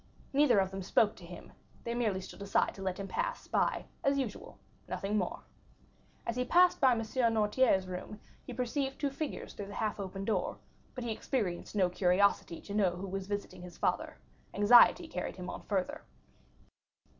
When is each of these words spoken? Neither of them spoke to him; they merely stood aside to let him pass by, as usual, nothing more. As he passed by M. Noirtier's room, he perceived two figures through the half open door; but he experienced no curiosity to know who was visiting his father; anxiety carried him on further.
Neither 0.33 0.57
of 0.57 0.71
them 0.71 0.81
spoke 0.81 1.15
to 1.17 1.25
him; 1.27 1.53
they 1.83 1.93
merely 1.93 2.21
stood 2.21 2.41
aside 2.41 2.73
to 2.73 2.81
let 2.81 2.99
him 2.99 3.07
pass 3.07 3.47
by, 3.47 3.85
as 4.03 4.17
usual, 4.17 4.57
nothing 4.87 5.15
more. 5.15 5.41
As 6.25 6.35
he 6.35 6.43
passed 6.43 6.81
by 6.81 6.93
M. 6.93 7.01
Noirtier's 7.03 7.85
room, 7.85 8.19
he 8.43 8.51
perceived 8.51 8.99
two 8.99 9.11
figures 9.11 9.53
through 9.53 9.67
the 9.67 9.75
half 9.75 9.99
open 9.99 10.25
door; 10.25 10.57
but 10.95 11.03
he 11.03 11.11
experienced 11.11 11.75
no 11.75 11.87
curiosity 11.87 12.59
to 12.61 12.73
know 12.73 12.95
who 12.95 13.07
was 13.07 13.27
visiting 13.27 13.61
his 13.61 13.77
father; 13.77 14.17
anxiety 14.55 15.07
carried 15.07 15.35
him 15.35 15.51
on 15.51 15.61
further. 15.67 16.01